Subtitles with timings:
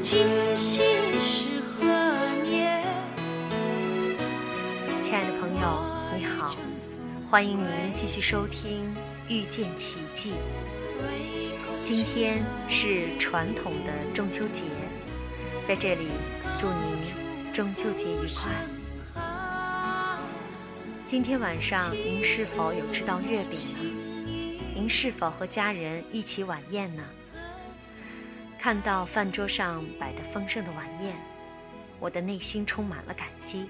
[0.00, 0.26] 今
[0.56, 0.80] 夕
[1.20, 1.84] 是何
[2.42, 2.82] 年？
[5.02, 5.84] 亲爱的朋友，
[6.16, 6.56] 你好，
[7.28, 8.94] 欢迎您继续收听
[9.32, 10.32] 《遇见奇迹》。
[11.82, 14.64] 今天是传统的中秋节，
[15.62, 16.08] 在这里
[16.58, 18.50] 祝您中秋节愉快。
[21.04, 24.07] 今天晚上您是否有吃到月饼呢？
[24.78, 27.02] 您是否和家人一起晚宴呢？
[28.60, 31.16] 看到饭桌上摆的丰盛的晚宴，
[31.98, 33.68] 我的内心充满了感激。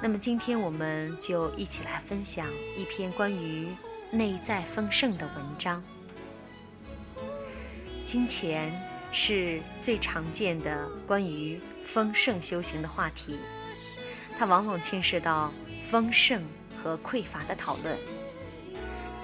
[0.00, 2.46] 那么今天我们就一起来分享
[2.78, 3.66] 一篇关于
[4.12, 5.82] 内在丰盛的文章。
[8.04, 8.72] 金钱
[9.10, 13.36] 是最常见的关于丰盛修行的话题，
[14.38, 15.52] 它往往牵涉到
[15.90, 16.44] 丰盛
[16.80, 17.98] 和匮乏的讨论。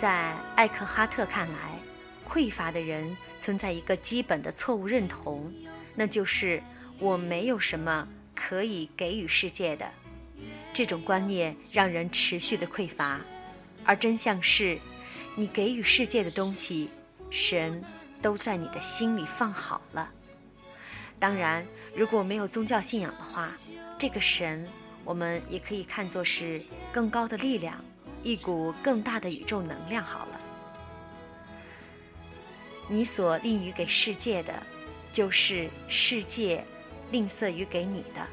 [0.00, 1.78] 在艾克哈特看来，
[2.28, 5.52] 匮乏的人存在一个基本的错误认同，
[5.94, 6.62] 那就是
[6.98, 9.90] 我没有什么可以给予世界的。
[10.72, 13.20] 这种观念让人持续的匮乏，
[13.84, 14.78] 而真相是，
[15.34, 16.90] 你给予世界的东西，
[17.30, 17.82] 神。
[18.20, 20.10] 都在你的心里放好了。
[21.20, 23.52] 当然，如果没有宗教信仰的话，
[23.96, 24.66] 这个神
[25.04, 26.60] 我们也可以看作是
[26.92, 27.76] 更高的力量，
[28.22, 30.02] 一股更大的宇宙能量。
[30.02, 30.40] 好了，
[32.88, 34.54] 你所吝于给世界的，
[35.12, 36.64] 就是世界
[37.10, 38.26] 吝啬于给你的。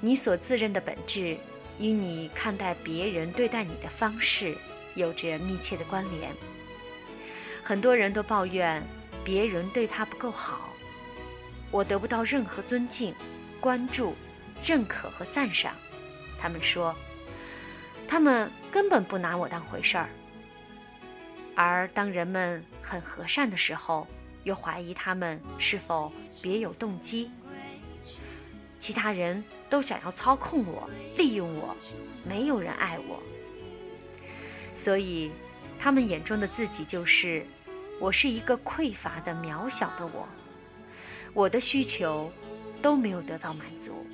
[0.00, 1.38] 你所自认的本质，
[1.78, 4.56] 与你看待别人、对待你的方式，
[4.94, 6.30] 有着密切的关联。
[7.62, 8.82] 很多人都抱怨
[9.24, 10.68] 别人对他不够好，
[11.70, 13.14] 我得不到任何尊敬、
[13.60, 14.14] 关注、
[14.62, 15.74] 认可和赞赏。
[16.38, 16.94] 他们说，
[18.06, 20.08] 他们根本不拿我当回事儿。
[21.54, 24.04] 而当人们很和善的时候，
[24.42, 26.12] 又怀疑他们是否
[26.42, 27.30] 别有动机。
[28.80, 31.76] 其他人都想要操控我、利用我，
[32.24, 33.22] 没有人爱我。
[34.74, 35.30] 所以。
[35.76, 37.44] 他们眼中的自己就是，
[38.00, 40.26] 我是一个匮乏的、渺小的我，
[41.34, 42.32] 我的需求
[42.80, 44.06] 都没有得到满足。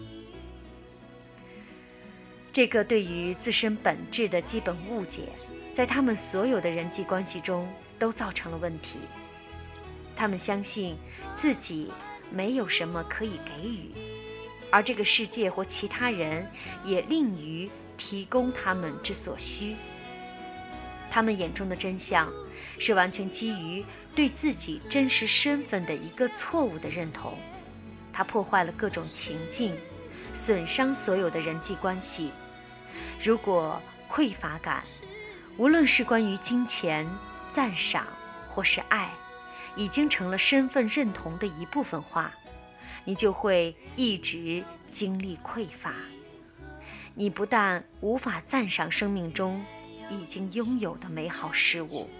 [2.53, 5.29] 这个对于自身本质的基本误解，
[5.73, 8.99] 在他们所有的人际关系中都造成了问题。
[10.17, 10.97] 他们相信
[11.35, 11.91] 自己
[12.31, 13.93] 没有什么可以给予，
[14.71, 16.47] 而这个世界或其他人
[16.85, 19.77] 也吝于提供他们之所需。
[21.09, 22.31] 他们眼中的真相，
[22.79, 23.85] 是完全基于
[24.15, 27.39] 对自己真实身份的一个错误的认同，
[28.13, 29.75] 它破坏了各种情境，
[30.35, 32.33] 损伤所有的人际关系。
[33.23, 34.85] 如果匮乏感，
[35.57, 37.09] 无论是关于金钱、
[37.51, 38.07] 赞赏
[38.49, 39.11] 或是爱，
[39.77, 42.33] 已经成了身份认同的一部分化，
[43.05, 45.95] 你就会一直经历匮乏。
[47.15, 49.65] 你不但无法赞赏生命中。
[50.13, 52.11] 已经拥有的美好事物，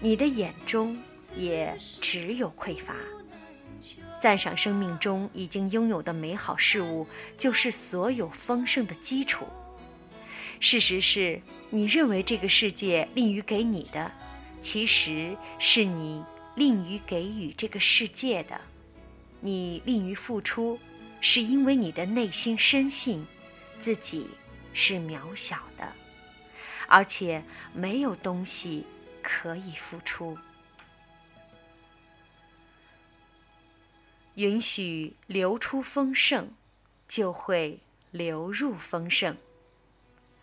[0.00, 1.00] 你的眼中
[1.36, 2.92] 也只有匮乏。
[4.20, 7.06] 赞赏生命中已经拥有的美好事物，
[7.36, 9.46] 就是所有丰盛的基础。
[10.58, 14.10] 事实是，你认为这个世界吝于给你的，
[14.60, 18.60] 其实是你吝于给予这个世界的。
[19.40, 20.78] 你吝于付出，
[21.20, 23.26] 是因为你的内心深信
[23.78, 24.26] 自己
[24.72, 25.92] 是渺小的。
[26.88, 27.42] 而且
[27.74, 28.84] 没有东西
[29.22, 30.38] 可以付出。
[34.36, 36.48] 允许流出丰盛，
[37.06, 37.80] 就会
[38.10, 39.36] 流入丰盛。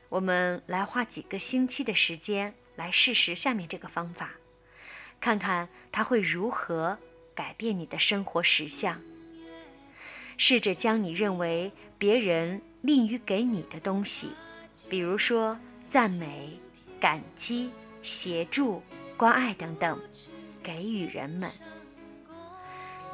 [0.09, 4.33] 我们来花几个星期的时间来试试下面这个方法，
[5.19, 6.99] 看看它会如何
[7.33, 9.01] 改变你的生活实相。
[10.37, 14.29] 试着将你认为别人吝于给你的东西，
[14.89, 15.57] 比如说。
[15.89, 16.59] 赞美、
[16.99, 17.69] 感激、
[18.01, 18.81] 协助、
[19.15, 20.01] 关爱等等，
[20.63, 21.51] 给予人们。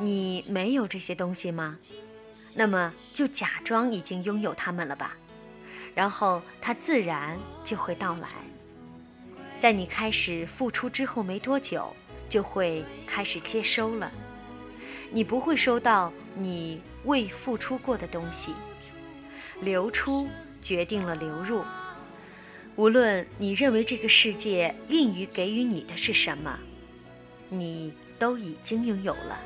[0.02, 1.78] 你没有这些东西吗？
[2.56, 5.16] 那么就假装已经拥有它们了吧，
[5.94, 8.30] 然后它自然就会到来。
[9.60, 11.94] 在你开始付出之后没多久，
[12.30, 14.10] 就会开始接收了。
[15.12, 18.54] 你不会收到你未付出过的东西。
[19.62, 20.30] 流出
[20.62, 21.62] 决定了流入。
[22.78, 26.58] 无论你认为这个世界吝于给予你的是什么，
[27.50, 29.38] 你都已经拥有了。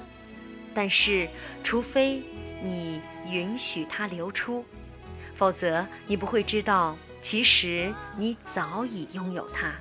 [0.74, 1.30] 但是，
[1.64, 2.24] 除非
[2.62, 4.66] 你允许它流出，
[5.36, 9.74] 否则你不会知道，其实你早已拥有它。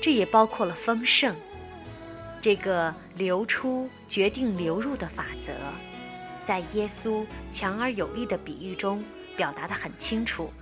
[0.00, 1.34] 这也包括了丰盛，
[2.40, 5.52] 这个流出决定流入的法则，
[6.44, 9.04] 在耶稣强而有力的比喻中
[9.36, 10.52] 表达得很清楚。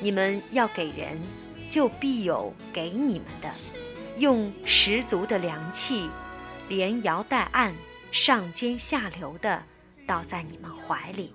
[0.00, 1.20] 你们要给人，
[1.70, 3.50] 就必有给你们的，
[4.18, 6.10] 用十足的良气，
[6.68, 7.74] 连摇带按，
[8.14, 9.60] 上尖下流的
[10.06, 11.34] 倒在你们怀里。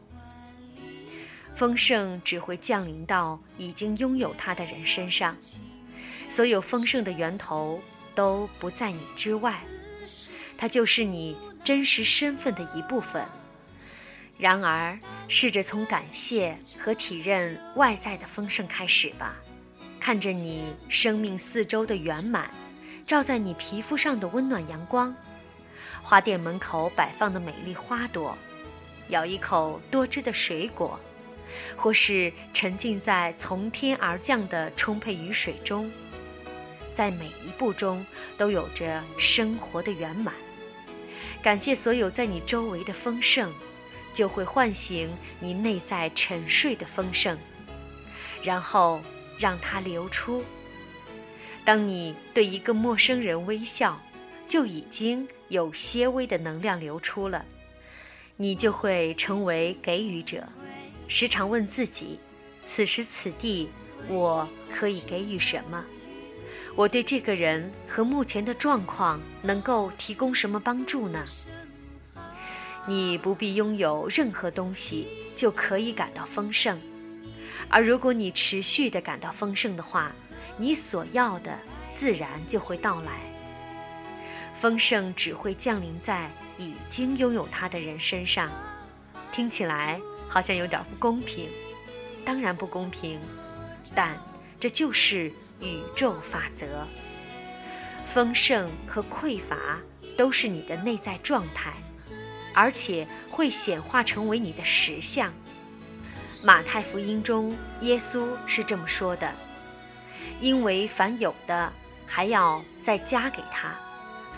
[1.53, 5.35] 丰盛只会降临到已经拥有它的人身上，
[6.29, 7.81] 所有丰盛的源头
[8.15, 9.59] 都不在你之外，
[10.57, 11.35] 它就是你
[11.65, 13.25] 真实身份的一部分。
[14.37, 14.97] 然而，
[15.27, 19.35] 试着从感谢和体认外在的丰盛开始吧，
[19.99, 22.49] 看着你生命四周的圆满，
[23.05, 25.13] 照在你皮肤上的温暖阳光，
[26.01, 28.37] 花店门口摆放的美丽花朵，
[29.09, 30.99] 咬一口多汁的水果。
[31.75, 35.91] 或是沉浸在从天而降的充沛雨水中，
[36.93, 38.05] 在每一步中
[38.37, 40.31] 都有着生活的圆满。
[41.41, 43.51] 感谢所有在你周围的丰盛，
[44.13, 47.35] 就会唤醒你内在沉睡的丰盛，
[48.43, 49.01] 然后
[49.39, 50.43] 让它流出。
[51.65, 53.99] 当你对一个陌生人微笑，
[54.47, 57.43] 就已经有些微的能量流出了，
[58.37, 60.47] 你就会成为给予者。
[61.07, 62.19] 时常问自己：
[62.65, 63.69] 此时此地，
[64.07, 65.83] 我可以给予什么？
[66.75, 71.25] 我对这个人和目前的状况能够提供什么帮助呢？
[72.87, 76.79] 你不必拥有任何东西就可以感到丰盛，
[77.69, 80.11] 而如果你持续的感到丰盛的话，
[80.57, 81.59] 你所要的
[81.93, 83.28] 自然就会到来。
[84.59, 88.51] 丰盛只会降临在已经拥有它的人身上。
[89.31, 90.00] 听起来。
[90.31, 91.50] 好像有点不公平，
[92.23, 93.19] 当然不公平，
[93.95, 94.15] 但
[94.59, 96.85] 这就是宇宙法则。
[98.06, 99.57] 丰盛和匮乏
[100.15, 101.73] 都是你的内在状态，
[102.53, 105.33] 而且会显化成为你的实相。
[106.44, 109.33] 马太福音中，耶稣是这么说的
[110.39, 111.73] ：“因为凡有的
[112.06, 113.75] 还要再加给他，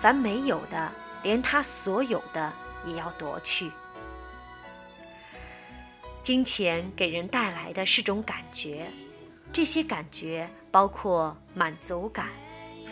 [0.02, 2.52] 凡没有的，连他所有的
[2.88, 3.72] 也要夺去。”
[6.24, 8.88] 金钱给人带来的是种感觉，
[9.54, 12.30] 这些感觉包括满足感、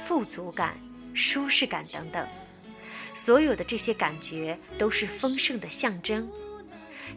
[0.06, 0.76] 富足感、
[1.14, 2.28] 舒适感等等。
[3.14, 6.30] 所有的这些感觉都是丰盛的象征。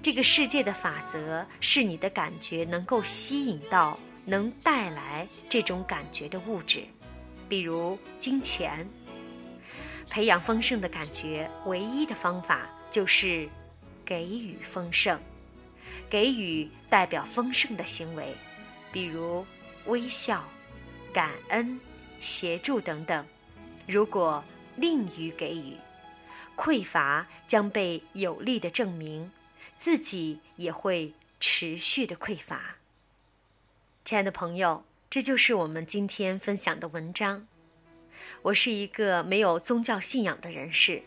[0.02, 6.84] 这个世界的法则是你的感觉能够吸引到能带来这种感觉的物质，
[7.48, 8.88] 比如金钱。
[10.10, 13.48] 培养丰盛的感觉，唯一的方法就是
[14.04, 15.18] 给予丰盛。
[16.10, 18.34] 给予代表丰盛的行为，
[18.92, 19.46] 比如
[19.86, 20.46] 微笑、
[21.12, 21.80] 感恩、
[22.20, 23.26] 协助等等。
[23.86, 24.44] 如果
[24.76, 25.76] 吝于给予，
[26.56, 29.30] 匮乏将被有力的证明，
[29.78, 32.76] 自己也会持续的匮乏。
[34.04, 37.46] 亲爱的朋友，这就是我们今天分享的文章。
[38.40, 41.02] 我是一个没有宗教信仰的人士。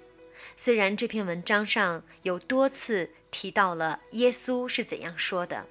[0.55, 5.65] 虽然这篇文章上有多次提到了耶稣是怎样说的，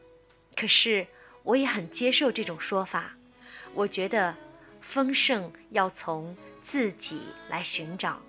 [0.57, 1.07] 可是
[1.43, 3.15] 我也很接受这种说法。
[3.73, 4.37] 我觉得
[4.81, 8.21] 丰盛要从自己来寻找，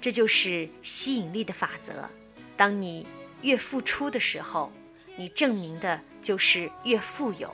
[0.00, 2.08] 这就是吸引力的法则。
[2.56, 3.06] 当你
[3.42, 4.72] 越付出的时候，
[5.16, 7.50] 你证明的就是越富有；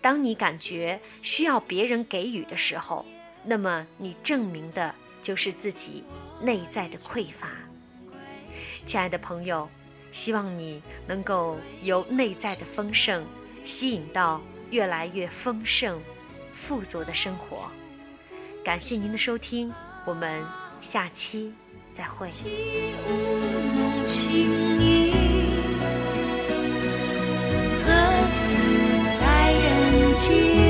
[0.00, 3.06] 当你感觉需要别人给予的时候，
[3.46, 4.94] 那么你证明的。
[5.22, 6.04] 就是自己
[6.40, 7.48] 内在的匮乏，
[8.86, 9.68] 亲爱的朋友，
[10.12, 13.26] 希望你能够由内在的丰盛
[13.64, 16.00] 吸引到越来越丰盛、
[16.54, 17.68] 富足的生活。
[18.62, 19.72] 感谢您的收听，
[20.04, 20.44] 我们
[20.80, 21.52] 下期
[21.92, 22.28] 再会。
[27.82, 28.58] 何似
[29.18, 30.65] 在人间？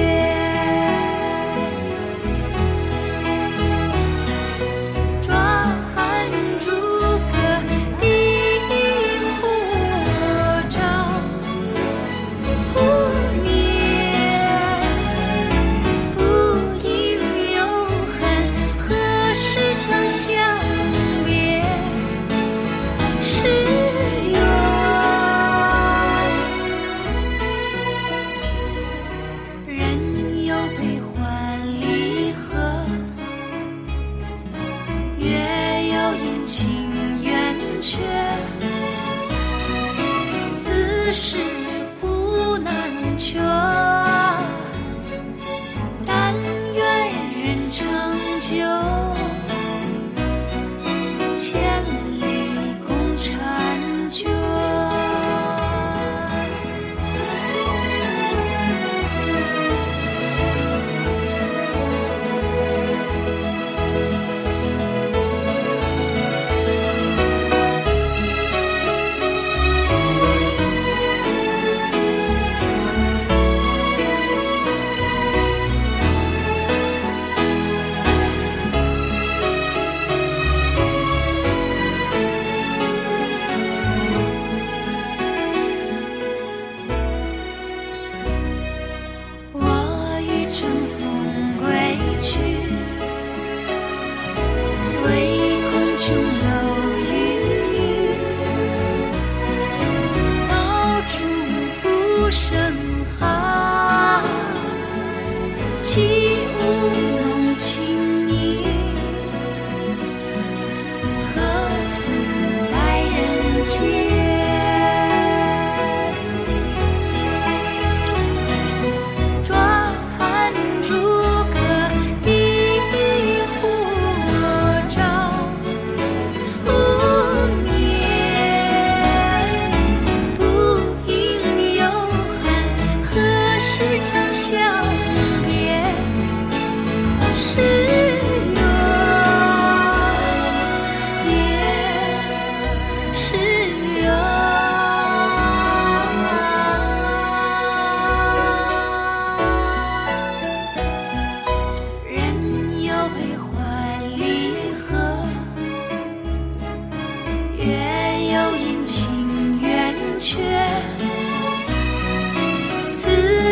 [105.96, 106.25] she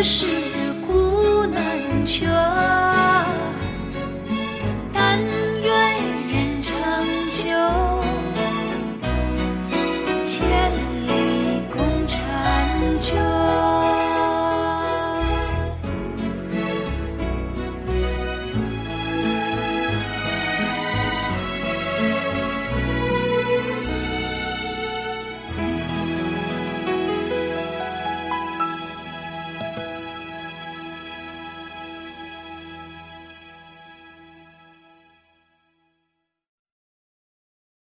[0.05, 0.44] 是。